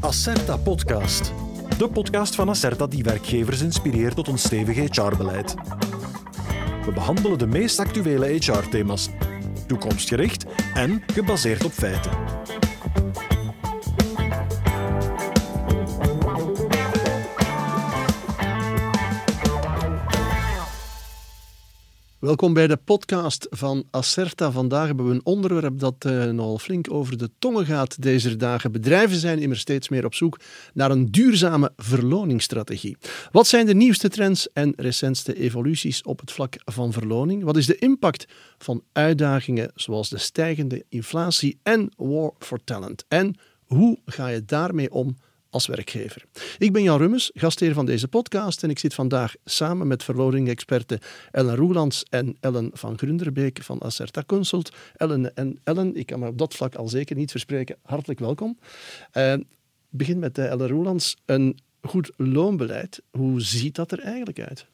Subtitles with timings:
[0.00, 1.32] Acerta Podcast.
[1.78, 5.54] De podcast van Acerta die werkgevers inspireert tot een stevig HR-beleid.
[6.84, 9.08] We behandelen de meest actuele HR-thema's,
[9.66, 10.44] toekomstgericht
[10.74, 12.10] en gebaseerd op feiten.
[22.20, 24.50] Welkom bij de podcast van Acerta.
[24.50, 28.72] Vandaag hebben we een onderwerp dat uh, nogal flink over de tongen gaat deze dagen.
[28.72, 30.40] Bedrijven zijn immers steeds meer op zoek
[30.74, 32.96] naar een duurzame verloningsstrategie.
[33.32, 37.44] Wat zijn de nieuwste trends en recentste evoluties op het vlak van verloning?
[37.44, 38.26] Wat is de impact
[38.58, 43.04] van uitdagingen zoals de stijgende inflatie en war for talent?
[43.08, 45.16] En hoe ga je daarmee om
[45.50, 46.24] als werkgever.
[46.58, 50.98] Ik ben Jan Rummes, gastheer van deze podcast en ik zit vandaag samen met verloring-experten
[51.30, 54.72] Ellen Roelands en Ellen van Grunderbeek van Acerta Consult.
[54.96, 58.58] Ellen en Ellen, ik kan me op dat vlak al zeker niet verspreken, hartelijk welkom.
[59.14, 59.34] Uh,
[59.88, 61.16] begin met uh, Ellen Roelands.
[61.24, 64.66] Een goed loonbeleid, hoe ziet dat er eigenlijk uit?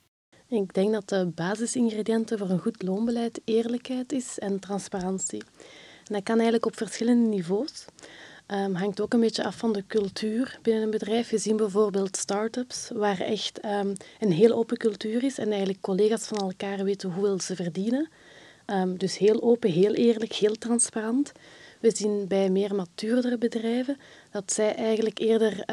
[0.48, 5.42] Ik denk dat de basisingrediënten voor een goed loonbeleid eerlijkheid is en transparantie.
[6.06, 7.84] En dat kan eigenlijk op verschillende niveaus.
[8.52, 11.30] Um, hangt ook een beetje af van de cultuur binnen een bedrijf.
[11.30, 16.26] We zien bijvoorbeeld start-ups waar echt um, een heel open cultuur is en eigenlijk collega's
[16.26, 18.08] van elkaar weten hoeveel ze verdienen.
[18.66, 21.32] Um, dus heel open, heel eerlijk, heel transparant.
[21.80, 23.96] We zien bij meer matuurdere bedrijven
[24.30, 25.64] dat zij eigenlijk eerder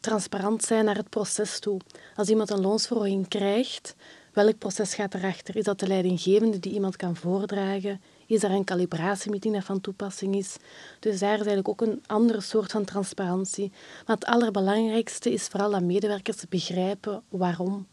[0.00, 1.80] transparant zijn naar het proces toe.
[2.16, 3.94] Als iemand een loonsverhoging krijgt,
[4.32, 5.56] welk proces gaat erachter?
[5.56, 8.00] Is dat de leidinggevende die iemand kan voordragen?
[8.30, 10.56] Is er een calibratiemeting dat van toepassing is?
[10.98, 13.72] Dus daar is eigenlijk ook een andere soort van transparantie.
[14.06, 17.86] Maar het allerbelangrijkste is vooral dat medewerkers begrijpen waarom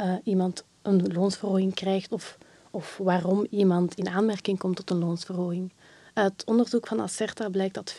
[0.00, 2.38] uh, iemand een loonsverhoging krijgt of,
[2.70, 5.72] of waarom iemand in aanmerking komt tot een loonsverhoging.
[6.14, 7.96] Uit onderzoek van Acerta blijkt dat 45%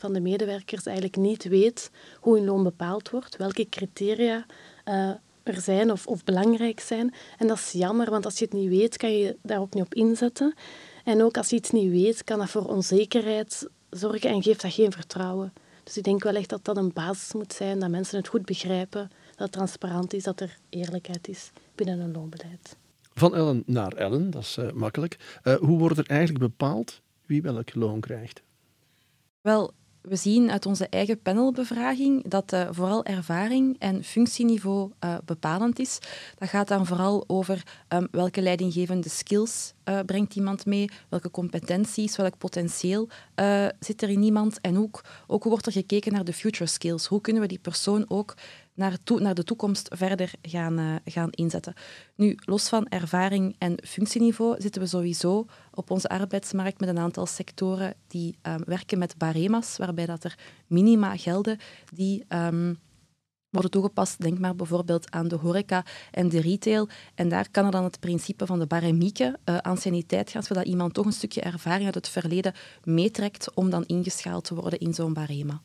[0.00, 4.46] van de medewerkers eigenlijk niet weet hoe hun loon bepaald wordt, welke criteria
[4.84, 5.10] uh,
[5.42, 7.14] er zijn of, of belangrijk zijn.
[7.38, 9.84] En dat is jammer, want als je het niet weet, kan je daar ook niet
[9.84, 10.54] op inzetten.
[11.04, 14.72] En ook als je iets niet weet, kan dat voor onzekerheid zorgen en geeft dat
[14.72, 15.52] geen vertrouwen.
[15.84, 18.44] Dus ik denk wel echt dat dat een basis moet zijn, dat mensen het goed
[18.44, 22.76] begrijpen, dat het transparant is, dat er eerlijkheid is binnen een loonbeleid.
[23.14, 25.40] Van Ellen naar Ellen, dat is uh, makkelijk.
[25.44, 28.42] Uh, hoe wordt er eigenlijk bepaald wie welk loon krijgt?
[29.40, 29.72] Wel,
[30.02, 35.98] we zien uit onze eigen panelbevraging dat uh, vooral ervaring en functieniveau uh, bepalend is.
[36.38, 42.16] Dat gaat dan vooral over um, welke leidinggevende skills uh, brengt iemand mee, welke competenties,
[42.16, 43.08] welk potentieel
[43.78, 47.06] zit er in iemand en ook, ook wordt er gekeken naar de future skills.
[47.06, 48.34] Hoe kunnen we die persoon ook
[48.74, 51.74] naar, naar de toekomst verder gaan, uh, gaan inzetten.
[52.14, 57.26] Nu, los van ervaring en functieniveau zitten we sowieso op onze arbeidsmarkt met een aantal
[57.26, 61.58] sectoren die um, werken met barema's, waarbij dat er minima gelden
[61.94, 62.78] die um,
[63.50, 64.20] worden toegepast.
[64.20, 66.88] Denk maar bijvoorbeeld aan de horeca en de retail.
[67.14, 70.94] En daar kan er dan het principe van de baremieke, uh, anciëniteit gaan, zodat iemand
[70.94, 72.52] toch een stukje ervaring uit het verleden
[72.84, 75.62] meetrekt om dan ingeschaald te worden in zo'n barema.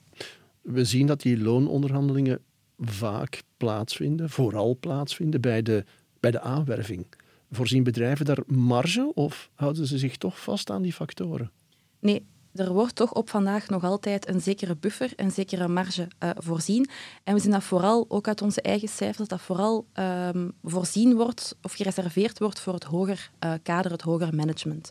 [0.62, 2.40] We zien dat die loononderhandelingen
[2.80, 5.86] vaak plaatsvinden, vooral plaatsvinden bij de,
[6.20, 7.08] bij de aanwerving.
[7.52, 11.52] Voorzien bedrijven daar marge of houden ze zich toch vast aan die factoren?
[12.00, 16.30] Nee, er wordt toch op vandaag nog altijd een zekere buffer, een zekere marge uh,
[16.36, 16.90] voorzien.
[17.24, 21.16] En we zien dat vooral, ook uit onze eigen cijfers, dat dat vooral um, voorzien
[21.16, 24.90] wordt of gereserveerd wordt voor het hoger uh, kader, het hoger management.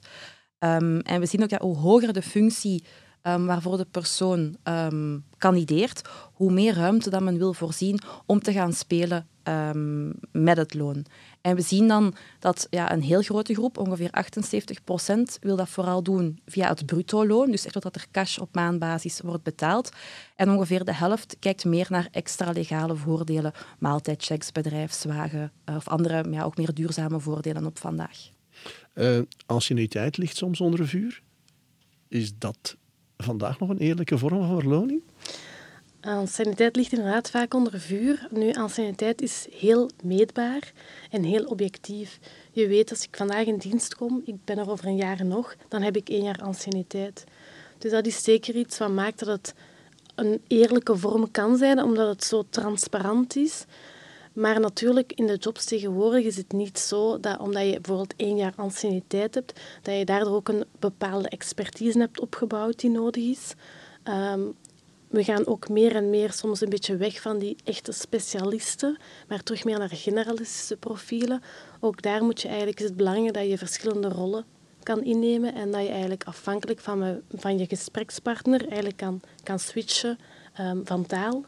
[0.59, 2.85] Um, en we zien ook dat hoe hoger de functie
[3.27, 8.53] um, waarvoor de persoon um, kandideert, hoe meer ruimte dat men wil voorzien om te
[8.53, 11.05] gaan spelen um, met het loon.
[11.41, 15.69] En we zien dan dat ja, een heel grote groep, ongeveer 78 procent, wil dat
[15.69, 19.91] vooral doen via het bruto loon, dus echt dat er cash op maandbasis wordt betaald.
[20.37, 26.31] En ongeveer de helft kijkt meer naar extra legale voordelen, maaltijdchecks, bedrijfswagen uh, of andere,
[26.31, 28.19] ja, ook meer duurzame voordelen op vandaag.
[28.95, 31.23] Uh, anciëniteit ligt soms onder vuur.
[32.09, 32.77] Is dat
[33.25, 35.03] vandaag nog een eerlijke vorm van verloning?
[36.01, 38.27] Anciëniteit ligt inderdaad vaak onder vuur.
[38.31, 40.73] Nu, anciëniteit is heel meetbaar
[41.11, 42.19] en heel objectief.
[42.53, 45.55] Je weet, als ik vandaag in dienst kom, ik ben er over een jaar nog,
[45.69, 47.25] dan heb ik één jaar anciëniteit.
[47.79, 49.55] Dus dat is zeker iets wat maakt dat het
[50.15, 53.65] een eerlijke vorm kan zijn, omdat het zo transparant is.
[54.35, 58.37] Maar natuurlijk, in de jobs tegenwoordig is het niet zo dat omdat je bijvoorbeeld één
[58.37, 63.55] jaar anciëniteit hebt, dat je daardoor ook een bepaalde expertise hebt opgebouwd die nodig is.
[64.09, 64.55] Um,
[65.09, 68.97] we gaan ook meer en meer soms een beetje weg van die echte specialisten,
[69.29, 71.43] maar terug meer naar generalistische profielen.
[71.81, 74.45] Ook daar moet je eigenlijk, is het belangrijk dat je verschillende rollen
[74.83, 80.19] kan innemen en dat je eigenlijk afhankelijk van, van je gesprekspartner eigenlijk kan, kan switchen
[80.61, 81.45] um, van taal.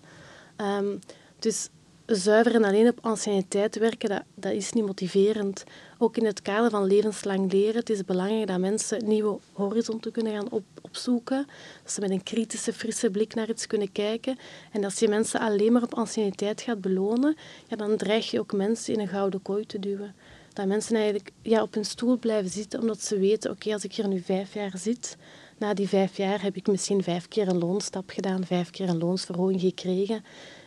[0.57, 0.99] Um,
[1.39, 1.69] dus
[2.07, 5.65] zuiver en alleen op anciëniteit werken, dat, dat is niet motiverend.
[5.99, 10.33] Ook in het kader van levenslang leren, het is belangrijk dat mensen nieuwe horizonten kunnen
[10.33, 11.47] gaan op, opzoeken.
[11.83, 14.39] Dat ze met een kritische, frisse blik naar iets kunnen kijken.
[14.73, 17.37] En als je mensen alleen maar op anciëniteit gaat belonen,
[17.69, 20.15] ja, dan dreig je ook mensen in een gouden kooi te duwen.
[20.53, 23.95] Dat mensen eigenlijk ja, op hun stoel blijven zitten, omdat ze weten, oké, als ik
[23.95, 25.17] hier nu vijf jaar zit,
[25.59, 28.99] na die vijf jaar heb ik misschien vijf keer een loonstap gedaan, vijf keer een
[28.99, 30.25] loonsverhoging gekregen.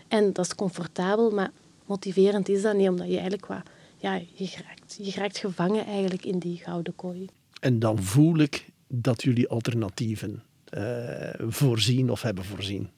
[0.09, 1.51] En dat is comfortabel, maar
[1.85, 3.61] motiverend is dat niet, omdat je eigenlijk wat,
[3.97, 7.27] ja, je raakt, je raakt gevangen eigenlijk in die gouden kooi.
[7.59, 10.43] En dan voel ik dat jullie alternatieven
[10.77, 12.89] uh, voorzien of hebben voorzien.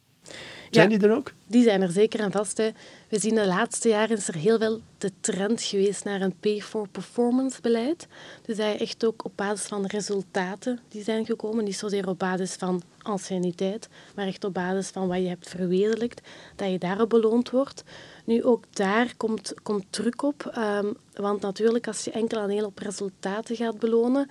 [0.71, 1.31] Zijn die er ook?
[1.47, 2.57] Die zijn er zeker en vast.
[2.57, 2.69] Hè.
[3.09, 7.61] We zien de laatste jaren is er heel veel de trend geweest naar een pay-for-performance
[7.61, 8.07] beleid.
[8.45, 12.19] Dus dat je echt ook op basis van resultaten die zijn gekomen, niet zozeer op
[12.19, 16.21] basis van anciëniteit, maar echt op basis van wat je hebt verwezenlijkt,
[16.55, 17.83] dat je daarop beloond wordt.
[18.25, 20.53] Nu, ook daar komt, komt druk op.
[20.57, 24.29] Um, want natuurlijk, als je enkel en heel op resultaten gaat belonen,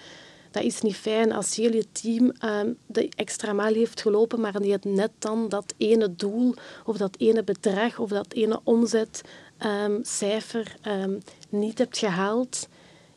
[0.50, 4.60] dat is niet fijn als heel je team um, de extra maal heeft gelopen, maar
[4.60, 6.54] die het net dan dat ene doel
[6.84, 11.18] of dat ene bedrag of dat ene omzetcijfer um, um,
[11.48, 12.68] niet hebt gehaald.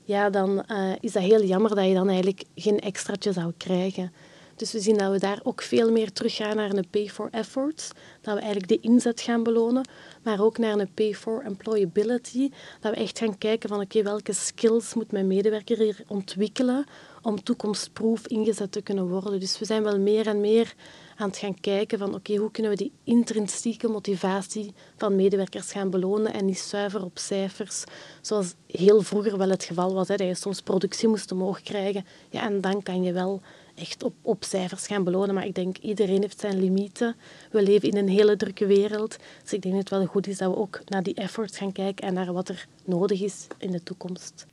[0.04, 4.12] Ja, dan uh, is dat heel jammer dat je dan eigenlijk geen extraatje zou krijgen.
[4.56, 7.90] Dus we zien dat we daar ook veel meer teruggaan naar een pay for efforts.
[8.22, 9.88] Dat we eigenlijk de inzet gaan belonen,
[10.24, 12.50] maar ook naar een pay for employability.
[12.80, 16.86] Dat we echt gaan kijken van oké, welke skills moet mijn medewerker hier ontwikkelen
[17.24, 19.40] om toekomstproof ingezet te kunnen worden.
[19.40, 20.74] Dus we zijn wel meer en meer
[21.16, 25.90] aan het gaan kijken van oké, hoe kunnen we die intrinsieke motivatie van medewerkers gaan
[25.90, 27.84] belonen en niet zuiver op cijfers,
[28.22, 32.06] zoals heel vroeger wel het geval was, hè, dat je soms productie moest omhoog krijgen.
[32.30, 33.42] Ja, en dan kan je wel
[33.76, 35.36] echt op, op cijfers gaan belonen.
[35.36, 37.16] Maar ik denk, iedereen heeft zijn limieten.
[37.52, 39.18] We leven in een hele drukke wereld.
[39.42, 41.72] Dus ik denk dat het wel goed is dat we ook naar die efforts gaan
[41.72, 44.46] kijken en naar wat er nodig is in de toekomst.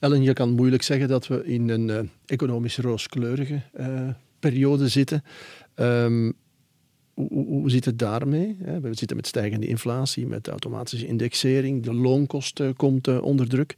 [0.00, 4.08] Ellen, je kan moeilijk zeggen dat we in een uh, economisch rooskleurige uh,
[4.38, 5.24] periode zitten.
[5.76, 6.32] Um,
[7.14, 8.56] hoe, hoe, zit het daarmee?
[8.82, 13.76] We zitten met stijgende inflatie, met automatische indexering, de loonkosten komt onder druk.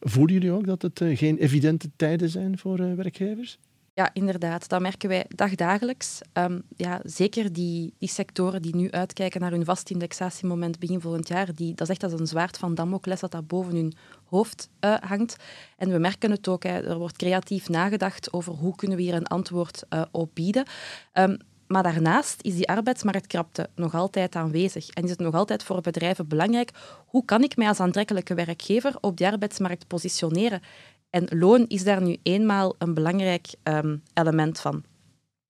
[0.00, 3.58] Voelen jullie ook dat het geen evidente tijden zijn voor werkgevers?
[3.98, 4.68] Ja, inderdaad.
[4.68, 6.20] Dat merken wij dagdagelijks.
[6.32, 11.28] Um, ja, zeker die, die sectoren die nu uitkijken naar hun vast indexatiemoment begin volgend
[11.28, 14.68] jaar, die, dat is echt als een zwaard van Damocles dat dat boven hun hoofd
[14.80, 15.36] uh, hangt.
[15.76, 19.14] En we merken het ook, hè, er wordt creatief nagedacht over hoe kunnen we hier
[19.14, 20.64] een antwoord uh, op bieden.
[21.12, 21.36] Um,
[21.66, 26.28] maar daarnaast is die arbeidsmarktkrapte nog altijd aanwezig en is het nog altijd voor bedrijven
[26.28, 26.70] belangrijk
[27.06, 30.62] hoe kan ik mij als aantrekkelijke werkgever op die arbeidsmarkt positioneren.
[31.10, 34.84] En loon is daar nu eenmaal een belangrijk um, element van.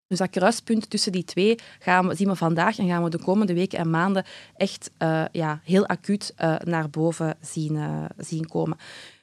[0.07, 3.19] Dus dat kruispunt tussen die twee gaan we, zien we vandaag en gaan we de
[3.19, 4.25] komende weken en maanden
[4.55, 8.79] echt uh, ja, heel acuut uh, naar boven zien, uh, zien komen.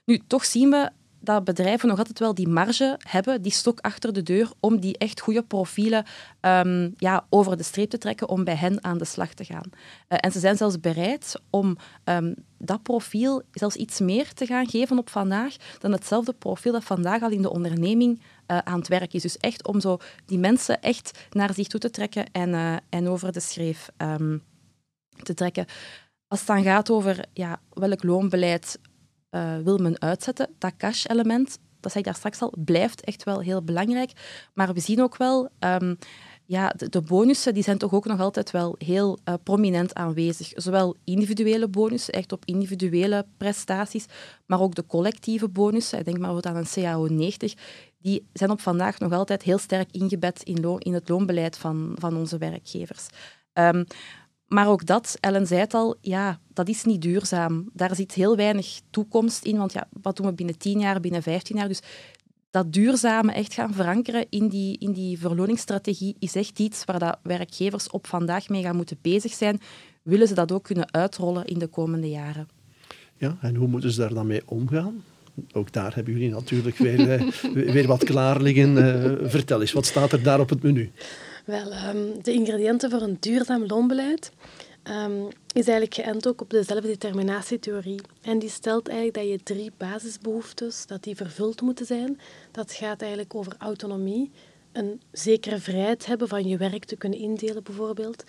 [0.05, 0.91] Nu, toch zien we
[1.25, 4.98] dat bedrijven nog altijd wel die marge hebben, die stok achter de deur, om die
[4.98, 6.06] echt goede profielen
[6.42, 9.69] um, ja, over de streep te trekken, om bij hen aan de slag te gaan.
[9.74, 14.69] Uh, en ze zijn zelfs bereid om um, dat profiel zelfs iets meer te gaan
[14.69, 18.88] geven op vandaag dan hetzelfde profiel dat vandaag al in de onderneming uh, aan het
[18.88, 19.22] werk is.
[19.22, 23.07] Dus echt om zo die mensen echt naar zich toe te trekken en, uh, en
[23.07, 24.44] over de schreef um,
[25.24, 25.65] te trekken.
[26.27, 28.79] Als het dan gaat over ja, welk loonbeleid
[29.32, 30.50] uh, wil men uitzetten.
[30.58, 34.12] Dat cash-element, dat zei ik daar straks al, blijft echt wel heel belangrijk.
[34.53, 35.50] Maar we zien ook wel...
[35.60, 35.98] Um,
[36.48, 40.51] ja, de, de, bonussen die zijn toch ook nog altijd wel heel uh, prominent aanwezig.
[40.55, 44.05] Zowel individuele bonussen, echt op individuele prestaties,
[44.46, 46.00] maar ook de collectieve bonussen.
[46.00, 47.53] Ik denk maar aan een CAO 90.
[47.98, 52.17] Die zijn op vandaag nog altijd heel sterk ingebed in, in het loonbeleid van, van
[52.17, 53.08] onze werkgevers.
[53.53, 53.86] Um,
[54.47, 57.69] maar ook dat, Ellen zei het al, ja, dat is niet duurzaam.
[57.73, 61.23] Daar zit heel weinig toekomst in, want ja, wat doen we binnen 10 jaar, binnen
[61.23, 61.67] 15 jaar?
[61.67, 61.81] Dus
[62.51, 67.19] dat duurzame echt gaan verankeren in die, in die verloningsstrategie is echt iets waar dat
[67.23, 69.59] werkgevers op vandaag mee gaan moeten bezig zijn.
[70.03, 72.47] Willen ze dat ook kunnen uitrollen in de komende jaren?
[73.17, 75.03] Ja, en hoe moeten ze daar dan mee omgaan?
[75.51, 77.31] Ook daar hebben jullie natuurlijk weer, eh,
[77.73, 78.77] weer wat klaar liggen.
[78.77, 80.91] Uh, vertel eens, wat staat er daar op het menu?
[81.45, 84.31] Wel, um, de ingrediënten voor een duurzaam loonbeleid
[84.83, 88.01] um, is eigenlijk geënt ook op de zelfdeterminatietheorie.
[88.21, 92.19] En die stelt eigenlijk dat je drie basisbehoeftes, dat die vervuld moeten zijn.
[92.51, 94.31] Dat gaat eigenlijk over autonomie,
[94.71, 98.23] een zekere vrijheid hebben van je werk te kunnen indelen bijvoorbeeld,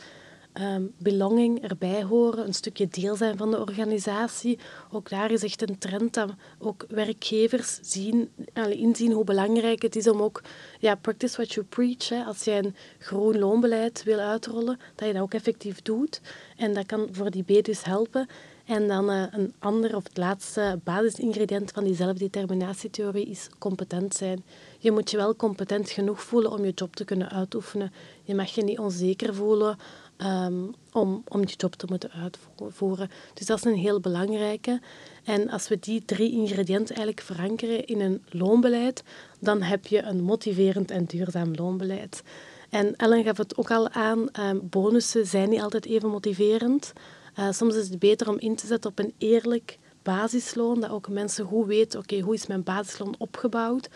[0.61, 4.59] um, belonging erbij horen, een stukje deel zijn van de organisatie.
[4.91, 8.31] Ook daar is echt een trend dat ook werkgevers zien,
[8.71, 10.43] inzien hoe belangrijk het is om ook,
[10.79, 12.27] ja, practice what you preach.
[12.27, 16.21] Als jij een groen loonbeleid wil uitrollen, dat je dat ook effectief doet.
[16.57, 18.29] En dat kan voor die B dus helpen.
[18.67, 24.45] En dan uh, een ander of het laatste basisingrediënt van die zelfdeterminatietheorie is competent zijn.
[24.79, 27.93] Je moet je wel competent genoeg voelen om je job te kunnen uitoefenen.
[28.23, 29.79] Je mag je niet onzeker voelen
[30.18, 33.11] um, om, om die job te moeten uitvoeren.
[33.35, 34.80] Dus dat is een heel belangrijke.
[35.25, 39.02] En als we die drie ingrediënten eigenlijk verankeren in een loonbeleid,
[39.40, 42.23] dan heb je een motiverend en duurzaam loonbeleid.
[42.70, 46.92] En Ellen gaf het ook al aan, um, bonussen zijn niet altijd even motiverend.
[47.38, 51.08] Uh, soms is het beter om in te zetten op een eerlijk basisloon, dat ook
[51.08, 53.88] mensen goed weten, oké, hoe is mijn basisloon opgebouwd?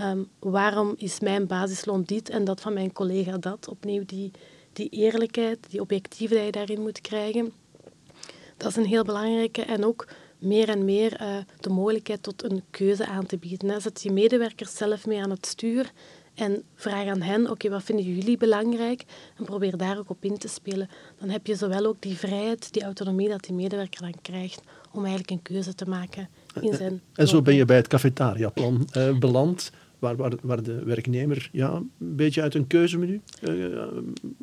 [0.00, 3.68] Um, waarom is mijn basisloon dit en dat van mijn collega dat?
[3.68, 4.30] Opnieuw die,
[4.76, 7.52] die eerlijkheid, die objectiviteit die je daarin moet krijgen.
[8.56, 9.62] Dat is een heel belangrijke.
[9.62, 13.80] En ook meer en meer uh, de mogelijkheid tot een keuze aan te bieden.
[13.80, 15.92] Zet je medewerkers zelf mee aan het stuur
[16.34, 19.04] en vraag aan hen, oké, wat vinden jullie belangrijk?
[19.38, 20.88] En probeer daar ook op in te spelen.
[21.18, 24.60] Dan heb je zowel ook die vrijheid, die autonomie dat die medewerker dan krijgt
[24.92, 26.28] om eigenlijk een keuze te maken
[26.60, 27.00] in zijn...
[27.14, 29.70] En zo ben je bij het cafetariaplan uh, beland
[30.42, 33.82] waar, de werknemer ja, een beetje uit een keuzemenu uh,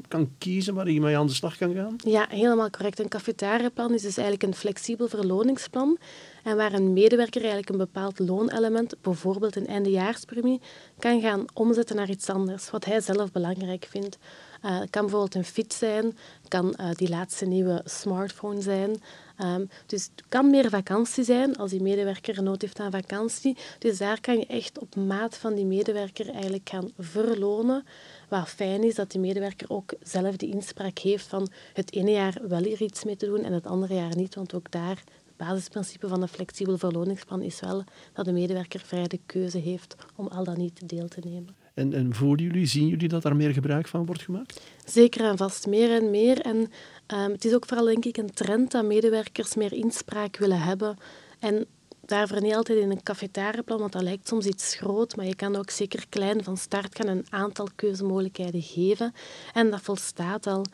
[0.08, 1.96] kan kiezen waar hij mee aan de slag kan gaan?
[1.98, 3.00] Ja, helemaal correct.
[3.00, 5.98] Een cafetariaplan is dus eigenlijk een flexibel verloningsplan
[6.44, 10.62] en waar een medewerker eigenlijk een bepaald loonelement, bijvoorbeeld een eindejaarspremie,
[11.00, 14.18] kan gaan omzetten naar iets anders, wat hij zelf belangrijk vindt.
[14.66, 19.02] Uh, het kan bijvoorbeeld een fiets zijn, kan uh, die laatste nieuwe smartphone zijn.
[19.42, 23.58] Um, dus het kan meer vakantie zijn als die medewerker nood heeft aan vakantie.
[23.80, 27.86] Dus daar kan je echt op maat van die medewerker eigenlijk gaan verlonen.
[28.30, 32.38] Wat fijn is dat die medewerker ook zelf de inspraak heeft van het ene jaar
[32.48, 34.36] wel hier iets mee te doen en het andere jaar niet.
[34.36, 35.04] Want ook daar,
[35.38, 40.28] basisprincipe van een flexibel verloningsplan is wel dat de medewerker vrij de keuze heeft om
[40.28, 41.56] al dan niet deel te nemen.
[41.74, 44.62] En, en voelen jullie, zien jullie dat daar meer gebruik van wordt gemaakt?
[44.86, 46.42] Zeker en vast, meer en meer.
[46.42, 50.62] En um, het is ook vooral denk ik een trend dat medewerkers meer inspraak willen
[50.62, 50.98] hebben.
[51.40, 51.66] En
[52.06, 55.56] daarvoor niet altijd in een cafetariaplan, want dat lijkt soms iets groot, maar je kan
[55.56, 59.14] ook zeker klein van start gaan een aantal keuzemogelijkheden geven.
[59.54, 60.66] En dat volstaat al.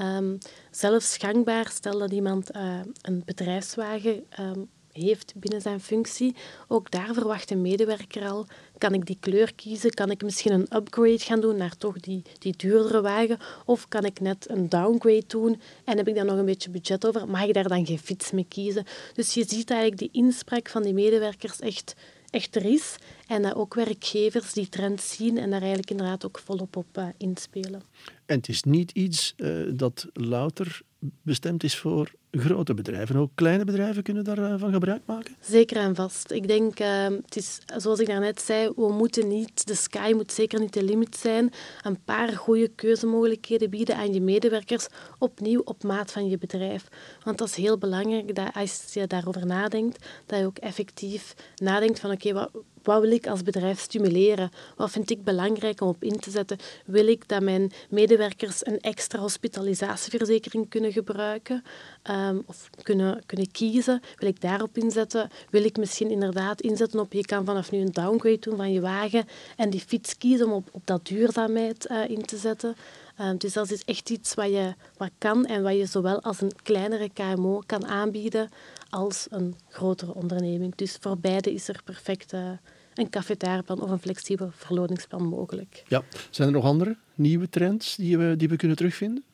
[0.00, 0.38] Um,
[0.70, 4.68] zelfs gangbaar, stel dat iemand uh, een bedrijfswagen um,
[5.04, 6.34] heeft binnen zijn functie.
[6.68, 8.46] Ook daar verwacht een medewerker al,
[8.78, 9.94] kan ik die kleur kiezen?
[9.94, 13.38] Kan ik misschien een upgrade gaan doen naar toch die, die duurdere wagen?
[13.64, 17.06] Of kan ik net een downgrade doen en heb ik dan nog een beetje budget
[17.06, 17.28] over?
[17.28, 18.84] Mag ik daar dan geen fiets mee kiezen?
[19.14, 21.94] Dus je ziet eigenlijk die inspraak van die medewerkers echt,
[22.30, 22.96] echt er is.
[23.26, 27.06] En dat ook werkgevers die trend zien en daar eigenlijk inderdaad ook volop op uh,
[27.16, 27.82] inspelen.
[28.26, 30.82] En het is niet iets uh, dat louter
[31.22, 33.16] bestemd is voor grote bedrijven.
[33.16, 35.34] Ook kleine bedrijven kunnen daarvan eh, gebruik maken?
[35.40, 36.30] Zeker en vast.
[36.30, 40.32] Ik denk, uh, het is, zoals ik daarnet zei, we moeten niet, de sky moet
[40.32, 41.52] zeker niet de limit zijn.
[41.82, 44.86] Een paar goede keuzemogelijkheden bieden aan je medewerkers,
[45.18, 46.88] opnieuw op maat van je bedrijf.
[47.24, 52.00] Want dat is heel belangrijk dat als je daarover nadenkt, dat je ook effectief nadenkt
[52.00, 52.50] van oké, wat,
[52.88, 54.50] wat wil ik als bedrijf stimuleren?
[54.76, 56.58] Wat vind ik belangrijk om op in te zetten?
[56.84, 61.64] Wil ik dat mijn medewerkers een extra hospitalisatieverzekering kunnen gebruiken
[62.10, 64.00] um, of kunnen, kunnen kiezen?
[64.16, 65.30] Wil ik daarop inzetten?
[65.50, 68.80] Wil ik misschien inderdaad inzetten op je kan vanaf nu een downgrade doen van je
[68.80, 69.24] wagen
[69.56, 72.76] en die fiets kiezen om op, op dat duurzaamheid uh, in te zetten?
[73.20, 76.40] Um, dus dat is echt iets wat je wat kan en wat je zowel als
[76.40, 78.48] een kleinere KMO kan aanbieden
[78.90, 80.74] als een grotere onderneming.
[80.74, 82.50] Dus voor beide is er perfect uh,
[82.98, 85.84] een cafetariaplan of een flexibel verloningsplan mogelijk.
[85.88, 86.02] Ja.
[86.30, 89.24] Zijn er nog andere nieuwe trends die we, die we kunnen terugvinden?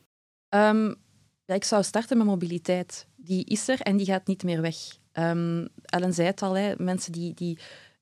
[0.48, 0.94] Um,
[1.44, 3.06] ja, ik zou starten met mobiliteit.
[3.16, 4.76] Die is er en die gaat niet meer weg.
[5.12, 7.58] Um, Ellen zei het al, hè, mensen die, die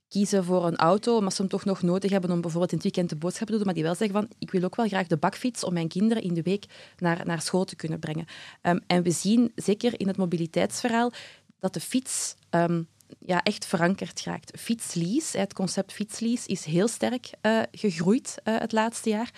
[0.09, 2.87] kiezen voor een auto, maar ze hem toch nog nodig hebben om bijvoorbeeld in het
[2.87, 5.07] weekend de boodschappen te doen, maar die wel zeggen van ik wil ook wel graag
[5.07, 6.65] de bakfiets om mijn kinderen in de week
[6.99, 8.27] naar, naar school te kunnen brengen.
[8.63, 11.13] Um, en we zien, zeker in het mobiliteitsverhaal,
[11.59, 12.89] dat de fiets um,
[13.19, 14.61] ja, echt verankerd raakt.
[14.61, 19.31] Fietslease, het concept fietslease, is heel sterk uh, gegroeid uh, het laatste jaar.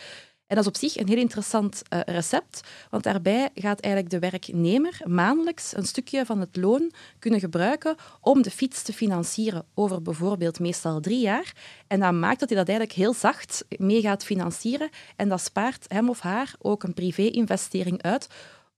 [0.47, 4.31] En dat is op zich een heel interessant uh, recept, want daarbij gaat eigenlijk de
[4.31, 10.03] werknemer maandelijks een stukje van het loon kunnen gebruiken om de fiets te financieren over
[10.03, 11.55] bijvoorbeeld meestal drie jaar.
[11.87, 15.85] En dat maakt dat hij dat eigenlijk heel zacht mee gaat financieren en dat spaart
[15.89, 18.29] hem of haar ook een privé-investering uit,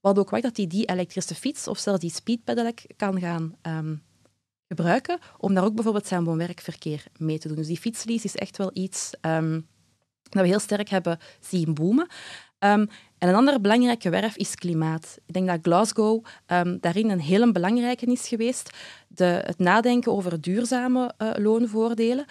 [0.01, 4.01] wat ook maakt dat hij die elektrische fiets of zelfs die speedpedelec kan gaan um,
[4.67, 7.57] gebruiken om daar ook bijvoorbeeld woon-werkverkeer mee te doen.
[7.57, 9.67] Dus die fietslease is echt wel iets um,
[10.29, 12.07] dat we heel sterk hebben zien boomen.
[12.59, 15.17] Um, En een andere belangrijke werf is klimaat.
[15.25, 18.77] Ik denk dat Glasgow um, daarin een hele belangrijke is geweest.
[19.07, 22.25] De, het nadenken over duurzame uh, loonvoordelen.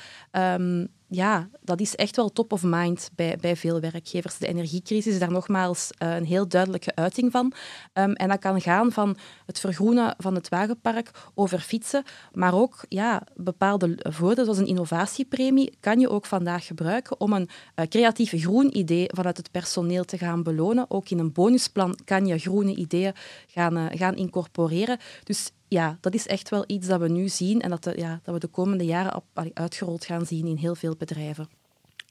[1.09, 4.39] Ja, dat is echt wel top of mind bij, bij veel werkgevers.
[4.39, 7.53] De energiecrisis is daar nogmaals uh, een heel duidelijke uiting van.
[7.95, 12.85] Um, en dat kan gaan van het vergroenen van het wagenpark over fietsen, maar ook
[12.89, 18.33] ja, bepaalde voordelen, zoals een innovatiepremie, kan je ook vandaag gebruiken om een uh, creatief
[18.43, 20.91] groen idee vanuit het personeel te gaan belonen.
[20.91, 23.13] Ook in een bonusplan kan je groene ideeën
[23.47, 24.99] gaan, uh, gaan incorporeren.
[25.25, 28.21] Dus ja, dat is echt wel iets dat we nu zien en dat, de, ja,
[28.23, 31.49] dat we de komende jaren op, uitgerold gaan zien in heel veel bedrijven.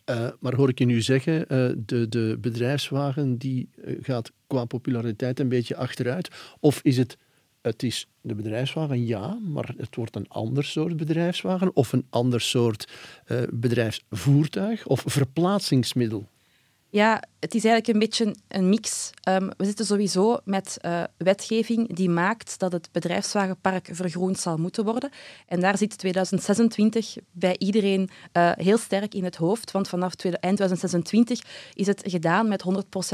[0.09, 4.65] Uh, maar hoor ik je nu zeggen, uh, de, de bedrijfswagen die uh, gaat qua
[4.65, 6.29] populariteit een beetje achteruit?
[6.59, 7.17] Of is het,
[7.61, 12.41] het is de bedrijfswagen, ja, maar het wordt een ander soort bedrijfswagen of een ander
[12.41, 12.91] soort
[13.49, 16.27] bedrijfsvoertuig of verplaatsingsmiddel?
[16.89, 19.09] Ja, het is eigenlijk een beetje een mix.
[19.29, 24.83] Um, we zitten sowieso met uh, wetgeving die maakt dat het bedrijfswagenpark vergroend zal moeten
[24.85, 25.09] worden.
[25.47, 30.57] En daar zit 2026 bij iedereen uh, heel sterk in het hoofd, want vanaf eind
[30.57, 31.39] 2026
[31.73, 32.63] is het gedaan met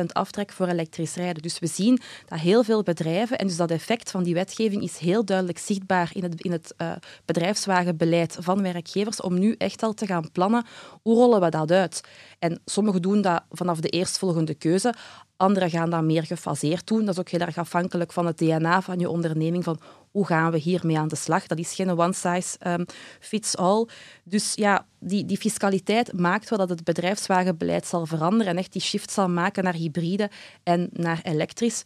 [0.01, 1.41] 100% aftrek voor elektrisch rijden.
[1.41, 4.97] Dus we zien dat heel veel bedrijven, en dus dat effect van die wetgeving is
[4.97, 6.91] heel duidelijk zichtbaar in het, in het uh,
[7.25, 10.65] bedrijfswagenbeleid van werkgevers, om nu echt al te gaan plannen,
[11.01, 12.01] hoe rollen we dat uit?
[12.39, 13.89] En sommigen doen dat vanaf de
[14.21, 14.93] eerstvolgende keuze.
[15.37, 17.05] Anderen gaan dat meer gefaseerd doen.
[17.05, 19.79] Dat is ook heel erg afhankelijk van het DNA van je onderneming, van
[20.11, 21.47] hoe gaan we hiermee aan de slag.
[21.47, 22.85] Dat is geen one size um,
[23.19, 23.87] fits all.
[24.23, 28.81] Dus ja, die, die fiscaliteit maakt wel dat het bedrijfswagenbeleid zal veranderen en echt die
[28.81, 30.29] shift zal maken naar hybride
[30.63, 31.83] en naar elektrisch.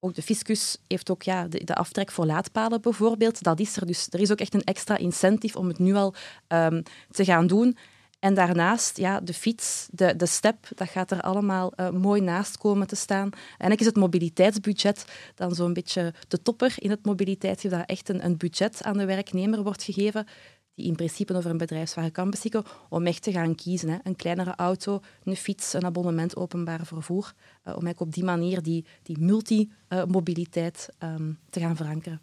[0.00, 3.42] Ook de fiscus heeft ook ja, de, de, aftrek voor laadpalen bijvoorbeeld.
[3.42, 3.86] Dat is er.
[3.86, 6.14] Dus er is ook echt een extra incentive om het nu al
[6.48, 7.76] um, te gaan doen.
[8.18, 12.58] En daarnaast, ja, de fiets, de, de step, dat gaat er allemaal uh, mooi naast
[12.58, 13.30] komen te staan.
[13.58, 18.24] En is het mobiliteitsbudget dan zo'n beetje de topper in het mobiliteitsgebied, dat echt een,
[18.24, 20.26] een budget aan de werknemer wordt gegeven,
[20.74, 23.88] die in principe over een bedrijfswagen kan beschikken, om echt te gaan kiezen.
[23.88, 23.96] Hè.
[24.02, 27.32] Een kleinere auto, een fiets, een abonnement openbaar vervoer,
[27.64, 32.20] uh, om op die manier die, die multimobiliteit um, te gaan verankeren.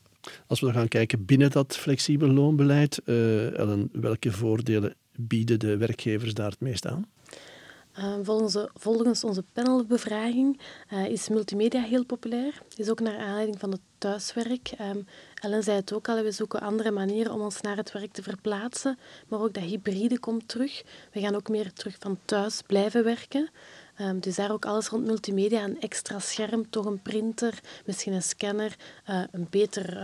[0.47, 5.77] Als we dan gaan kijken binnen dat flexibel loonbeleid, uh, Ellen, welke voordelen bieden de
[5.77, 7.05] werkgevers daar het meest aan?
[7.99, 10.59] Uh, volgens, volgens, onze panelbevraging
[10.93, 12.61] uh, is multimedia heel populair.
[12.75, 14.71] Is ook naar aanleiding van het thuiswerk.
[14.81, 18.11] Um, Ellen zei het ook al, we zoeken andere manieren om ons naar het werk
[18.11, 18.97] te verplaatsen.
[19.27, 20.83] Maar ook dat hybride komt terug.
[21.11, 23.49] We gaan ook meer terug van thuis blijven werken.
[24.01, 28.23] Um, dus daar ook alles rond multimedia, een extra scherm, toch een printer, misschien een
[28.23, 28.75] scanner,
[29.09, 30.01] uh, een, beter, uh,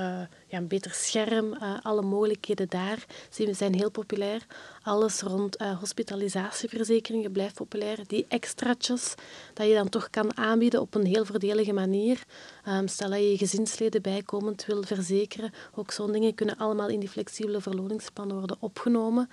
[0.48, 4.46] ja, een beter scherm, uh, alle mogelijkheden daar zien zijn heel populair.
[4.84, 8.00] Alles rond hospitalisatieverzekeringen blijft populair.
[8.08, 9.16] Die extraatjes
[9.54, 12.24] dat je dan toch kan aanbieden op een heel voordelige manier.
[12.68, 17.00] Um, stel dat je je gezinsleden bijkomend wil verzekeren, ook zo'n dingen kunnen allemaal in
[17.00, 19.30] die flexibele verloningsplannen worden opgenomen.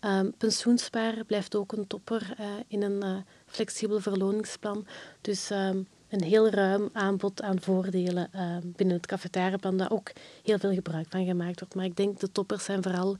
[0.00, 2.36] Um, pensioensparen blijft ook een topper
[2.68, 4.86] in een flexibel verloningsplan.
[5.20, 10.12] Dus um, een heel ruim aanbod aan voordelen uh, binnen het cafetariaplan, daar ook
[10.42, 11.74] heel veel gebruik van gemaakt wordt.
[11.74, 13.16] Maar ik denk de toppers zijn vooral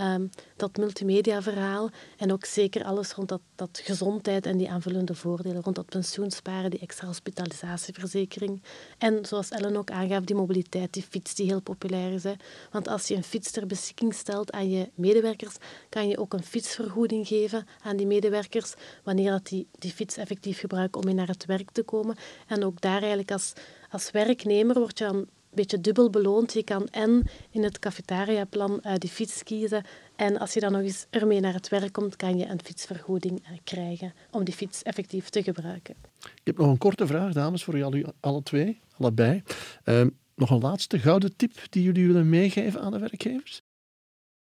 [0.00, 5.62] um, dat multimedia-verhaal en ook zeker alles rond dat, dat gezondheid en die aanvullende voordelen,
[5.62, 8.62] rond dat pensioensparen, die extra hospitalisatieverzekering.
[8.98, 12.22] En zoals Ellen ook aangaf, die mobiliteit, die fiets die heel populair is.
[12.22, 12.32] Hè.
[12.70, 15.56] Want als je een fiets ter beschikking stelt aan je medewerkers,
[15.88, 20.58] kan je ook een fietsvergoeding geven aan die medewerkers wanneer dat die, die fiets effectief
[20.58, 22.16] gebruiken om mee naar het werk te komen.
[22.46, 23.52] En ook daar eigenlijk als,
[23.90, 25.26] als werknemer word je dan
[25.60, 26.52] beetje dubbel beloond.
[26.52, 29.84] Je kan en in het cafetariaplan uh, die fiets kiezen
[30.16, 33.40] en als je dan nog eens ermee naar het werk komt, kan je een fietsvergoeding
[33.40, 35.94] uh, krijgen om die fiets effectief te gebruiken.
[36.18, 39.42] Ik heb nog een korte vraag, dames, voor jullie alle twee, allebei.
[39.84, 43.62] Uh, nog een laatste gouden tip die jullie willen meegeven aan de werkgevers?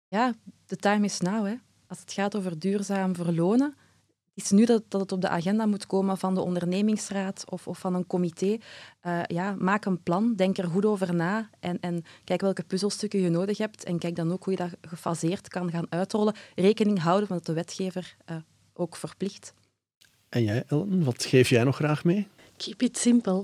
[0.09, 0.35] Ja,
[0.67, 1.47] de time is now.
[1.47, 1.55] Hè.
[1.87, 3.75] Als het gaat over duurzaam verlonen,
[4.35, 7.79] is nu dat, dat het op de agenda moet komen van de ondernemingsraad of, of
[7.79, 8.57] van een comité.
[9.07, 13.21] Uh, ja, maak een plan, denk er goed over na en, en kijk welke puzzelstukken
[13.21, 16.35] je nodig hebt en kijk dan ook hoe je dat gefaseerd kan gaan uitrollen.
[16.55, 18.37] Rekening houden van dat de wetgever uh,
[18.73, 19.55] ook verplicht.
[20.29, 22.29] En jij, Ellen, wat geef jij nog graag mee?
[22.57, 23.43] Keep it simple.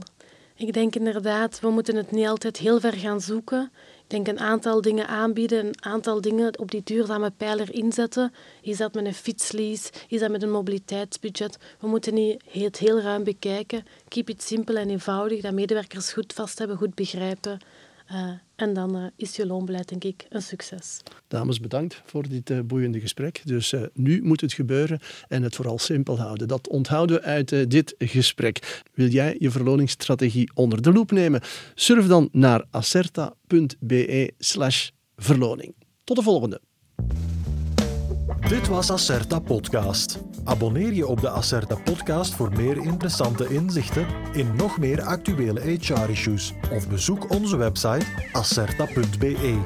[0.59, 3.71] Ik denk inderdaad, we moeten het niet altijd heel ver gaan zoeken
[4.09, 8.33] denk een aantal dingen aanbieden, een aantal dingen op die duurzame pijler inzetten.
[8.63, 9.91] Is dat met een fietslease?
[10.09, 11.59] Is dat met een mobiliteitsbudget?
[11.81, 13.87] We moeten niet het heel ruim bekijken.
[14.09, 17.59] Keep it simpel en eenvoudig, dat medewerkers goed vast hebben, goed begrijpen
[18.13, 21.01] Uh, en dan uh, is je loonbeleid, denk ik, een succes.
[21.29, 23.43] Dames, bedankt voor dit uh, boeiende gesprek.
[23.45, 26.49] Dus nu moet het gebeuren en het vooral simpel houden.
[26.49, 28.83] Dat onthouden we uit dit gesprek.
[28.95, 31.41] Wil jij je verloningsstrategie onder de loep nemen?
[31.75, 35.75] Surf dan naar acerta.be slash verloning.
[36.05, 36.61] Tot de volgende.
[38.49, 40.28] Dit was Acerta Podcast.
[40.49, 46.55] Abonneer je op de Acerta Podcast voor meer interessante inzichten in nog meer actuele HR-issues
[46.73, 49.59] of bezoek onze website acerta.be.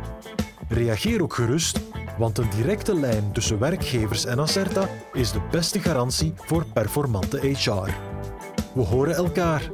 [0.68, 1.80] Reageer ook gerust,
[2.18, 7.90] want een directe lijn tussen werkgevers en Acerta is de beste garantie voor performante HR.
[8.74, 9.70] We horen elkaar.